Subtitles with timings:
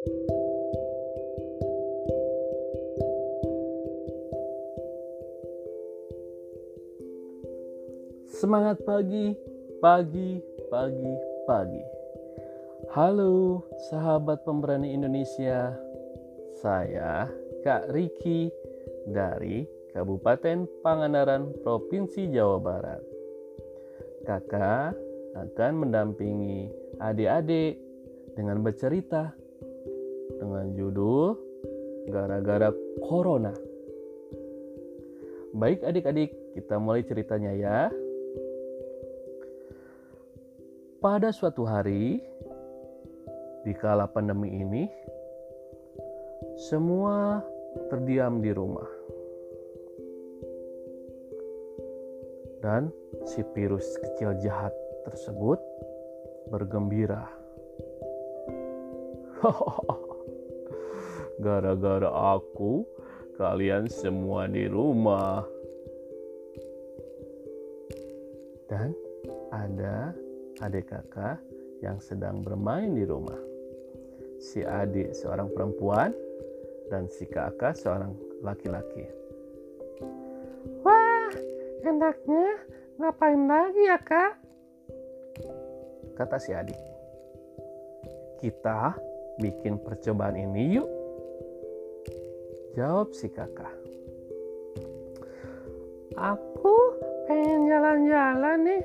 [0.00, 0.16] Semangat
[8.88, 9.36] pagi,
[9.84, 10.40] pagi,
[10.72, 11.12] pagi,
[11.44, 11.84] pagi.
[12.96, 13.60] Halo
[13.92, 15.76] sahabat pemberani Indonesia.
[16.64, 17.28] Saya
[17.60, 18.48] Kak Riki
[19.04, 23.04] dari Kabupaten Pangandaran, Provinsi Jawa Barat.
[24.24, 24.96] Kakak
[25.36, 27.76] akan mendampingi adik-adik
[28.32, 29.36] dengan bercerita
[30.40, 31.36] dengan judul
[32.08, 32.72] Gara-gara
[33.04, 33.52] Corona.
[35.52, 37.92] Baik adik-adik, kita mulai ceritanya ya.
[40.98, 42.24] Pada suatu hari,
[43.62, 44.84] di kala pandemi ini,
[46.70, 47.44] semua
[47.92, 48.88] terdiam di rumah.
[52.60, 52.92] Dan
[53.24, 54.72] si virus kecil jahat
[55.08, 55.60] tersebut
[56.52, 57.28] bergembira.
[61.40, 62.84] Gara-gara aku,
[63.40, 65.40] kalian semua di rumah.
[68.68, 68.92] Dan
[69.48, 70.12] ada
[70.60, 71.40] adik kakak
[71.80, 73.40] yang sedang bermain di rumah.
[74.36, 76.12] Si adik seorang perempuan
[76.92, 78.12] dan si kakak seorang
[78.44, 79.08] laki-laki.
[80.84, 81.32] Wah,
[81.88, 82.48] enaknya
[83.00, 84.32] ngapain lagi ya kak?
[86.20, 86.76] Kata si adik.
[88.44, 88.92] Kita
[89.40, 90.99] bikin percobaan ini yuk.
[92.78, 93.74] Jawab si kakak.
[96.14, 96.76] Aku
[97.26, 98.82] pengen jalan-jalan nih,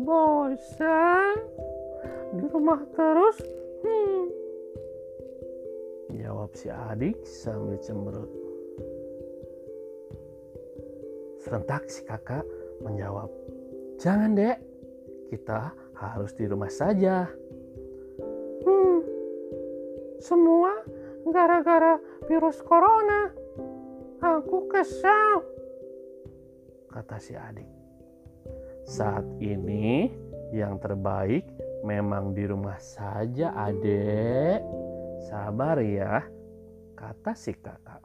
[0.00, 1.36] bosan
[2.38, 3.36] di rumah terus.
[3.84, 4.24] Hmm.
[6.16, 8.30] Jawab si adik sambil cemberut.
[11.44, 12.44] Serentak si kakak
[12.80, 13.28] menjawab,
[13.98, 14.62] Jangan dek,
[15.28, 17.26] kita harus di rumah saja.
[18.62, 19.02] Hmm.
[20.22, 20.70] Semua
[21.30, 23.32] gara-gara virus corona.
[24.18, 25.44] Aku kesal.
[26.90, 27.68] Kata si adik.
[28.88, 30.08] Saat ini
[30.50, 31.44] yang terbaik
[31.84, 34.64] memang di rumah saja adek.
[35.28, 36.24] Sabar ya,
[36.96, 38.00] kata si kakak.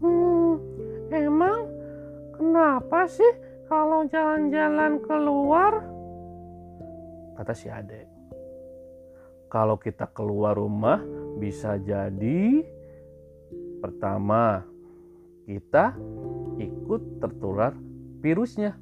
[0.00, 0.56] Hmm,
[1.10, 1.66] emang
[2.34, 3.32] kenapa sih
[3.68, 5.82] kalau jalan-jalan keluar?
[7.36, 8.06] Kata si adek.
[9.48, 11.00] Kalau kita keluar rumah
[11.38, 12.66] bisa jadi
[13.78, 14.66] pertama
[15.46, 15.94] kita
[16.58, 17.72] ikut tertular
[18.18, 18.74] virusnya.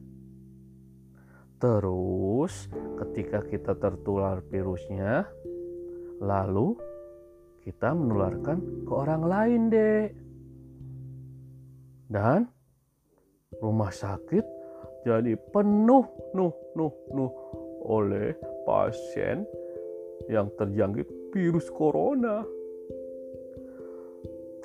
[1.57, 2.69] Terus
[3.01, 5.25] ketika kita tertular virusnya,
[6.21, 6.77] lalu
[7.65, 10.05] kita menularkan ke orang lain deh.
[12.07, 12.49] Dan
[13.61, 14.45] rumah sakit
[15.07, 17.33] jadi penuh nuh nuh nuh
[17.87, 18.35] oleh
[18.67, 19.47] pasien
[20.27, 22.43] yang terjangkit virus corona.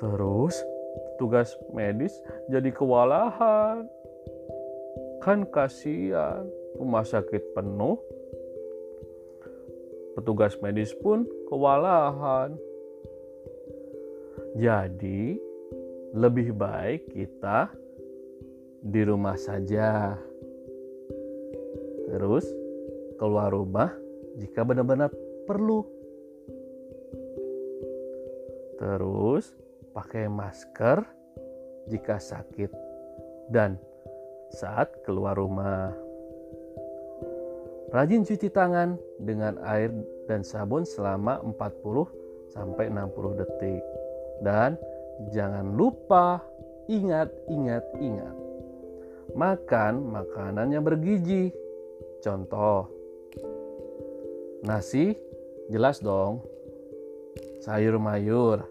[0.00, 0.58] Terus
[1.20, 2.12] tugas medis
[2.50, 3.86] jadi kewalahan.
[5.22, 6.42] Kan kasihan
[6.76, 8.00] rumah sakit penuh.
[10.18, 12.58] Petugas medis pun kewalahan.
[14.58, 15.40] Jadi
[16.12, 17.72] lebih baik kita
[18.82, 20.18] di rumah saja.
[22.10, 22.44] Terus
[23.16, 23.88] keluar rumah
[24.36, 25.08] jika benar-benar
[25.46, 25.84] perlu.
[28.78, 29.54] Terus
[29.94, 31.04] pakai masker
[31.86, 32.70] jika sakit
[33.50, 33.78] dan
[34.52, 35.92] saat keluar rumah.
[37.92, 39.92] Rajin cuci tangan dengan air
[40.24, 43.84] dan sabun selama 40 sampai 60 detik.
[44.40, 44.80] Dan
[45.28, 46.40] jangan lupa
[46.88, 48.34] ingat ingat ingat.
[49.36, 51.52] Makan makanan yang bergizi.
[52.24, 52.88] Contoh
[54.62, 55.12] nasi
[55.72, 56.44] jelas dong.
[57.64, 58.68] Sayur mayur,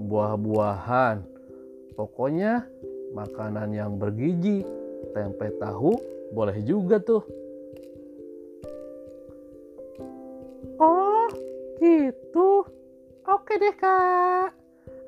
[0.00, 1.20] buah-buahan.
[1.92, 2.64] Pokoknya
[3.12, 4.64] makanan yang bergizi.
[5.12, 5.94] Tempe tahu
[6.32, 7.22] boleh juga tuh.
[10.80, 11.28] Oh,
[11.78, 12.66] gitu.
[13.28, 14.56] Oke deh, Kak.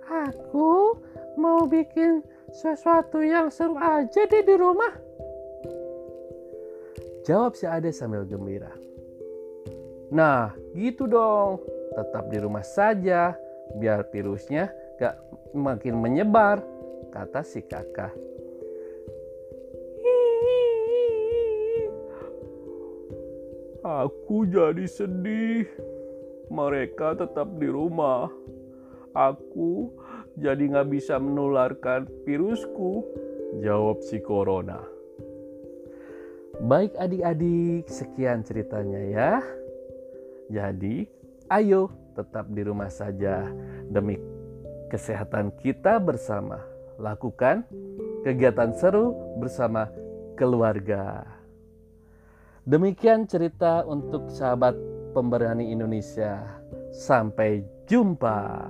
[0.07, 0.95] Aku
[1.35, 2.23] mau bikin
[2.55, 4.95] sesuatu yang seru aja deh di rumah.
[7.27, 8.71] Jawab si Ade sambil gembira.
[10.11, 11.63] Nah, gitu dong.
[11.97, 13.35] Tetap di rumah saja,
[13.81, 14.71] biar virusnya
[15.01, 15.17] gak
[15.57, 16.61] makin menyebar,
[17.11, 18.13] kata si kakak.
[23.87, 25.71] Aku jadi sedih.
[26.51, 28.27] Mereka tetap di rumah.
[29.15, 29.95] Aku
[30.35, 33.07] jadi nggak bisa menularkan virusku.
[33.63, 34.83] Jawab si Corona.
[36.67, 39.33] Baik adik-adik, sekian ceritanya ya.
[40.47, 41.07] Jadi,
[41.51, 43.47] ayo tetap di rumah saja
[43.91, 44.17] demi
[44.89, 46.63] kesehatan kita bersama.
[46.97, 47.67] Lakukan
[48.25, 49.91] kegiatan seru bersama
[50.39, 51.27] keluarga.
[52.67, 54.75] Demikian cerita untuk sahabat
[55.13, 56.43] pemberani Indonesia.
[56.91, 58.67] Sampai jumpa.